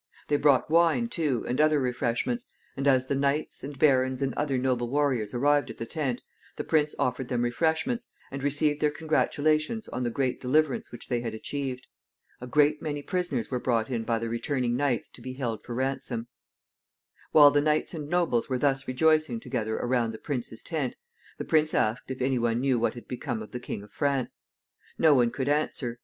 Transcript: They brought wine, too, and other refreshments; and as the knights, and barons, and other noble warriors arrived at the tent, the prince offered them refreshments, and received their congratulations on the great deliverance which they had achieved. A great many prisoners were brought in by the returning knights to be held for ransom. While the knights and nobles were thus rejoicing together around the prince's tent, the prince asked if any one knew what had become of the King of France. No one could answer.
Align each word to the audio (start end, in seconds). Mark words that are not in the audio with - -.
They 0.29 0.35
brought 0.35 0.67
wine, 0.71 1.09
too, 1.09 1.45
and 1.47 1.61
other 1.61 1.79
refreshments; 1.79 2.47
and 2.75 2.87
as 2.87 3.05
the 3.05 3.13
knights, 3.13 3.63
and 3.63 3.77
barons, 3.77 4.23
and 4.23 4.33
other 4.33 4.57
noble 4.57 4.89
warriors 4.89 5.31
arrived 5.35 5.69
at 5.69 5.77
the 5.77 5.85
tent, 5.85 6.23
the 6.55 6.63
prince 6.63 6.95
offered 6.97 7.27
them 7.27 7.43
refreshments, 7.43 8.07
and 8.31 8.41
received 8.41 8.79
their 8.81 8.89
congratulations 8.89 9.87
on 9.89 10.01
the 10.01 10.09
great 10.09 10.41
deliverance 10.41 10.91
which 10.91 11.07
they 11.07 11.21
had 11.21 11.35
achieved. 11.35 11.85
A 12.41 12.47
great 12.47 12.81
many 12.81 13.03
prisoners 13.03 13.51
were 13.51 13.59
brought 13.59 13.91
in 13.91 14.01
by 14.03 14.17
the 14.17 14.27
returning 14.27 14.75
knights 14.75 15.07
to 15.09 15.21
be 15.21 15.33
held 15.33 15.61
for 15.61 15.75
ransom. 15.75 16.27
While 17.31 17.51
the 17.51 17.61
knights 17.61 17.93
and 17.93 18.09
nobles 18.09 18.49
were 18.49 18.57
thus 18.57 18.87
rejoicing 18.87 19.39
together 19.39 19.75
around 19.75 20.13
the 20.13 20.17
prince's 20.17 20.63
tent, 20.63 20.95
the 21.37 21.45
prince 21.45 21.75
asked 21.75 22.09
if 22.09 22.23
any 22.23 22.39
one 22.39 22.59
knew 22.59 22.79
what 22.79 22.95
had 22.95 23.07
become 23.07 23.43
of 23.43 23.51
the 23.51 23.59
King 23.59 23.83
of 23.83 23.91
France. 23.91 24.39
No 24.97 25.13
one 25.13 25.29
could 25.29 25.47
answer. 25.47 25.99